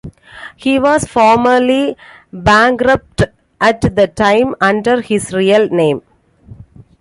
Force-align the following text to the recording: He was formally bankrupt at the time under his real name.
He 0.55 0.79
was 0.79 1.05
formally 1.05 1.95
bankrupt 2.33 3.25
at 3.61 3.81
the 3.95 4.07
time 4.07 4.55
under 4.59 4.99
his 4.99 5.31
real 5.31 5.69
name. 5.69 6.01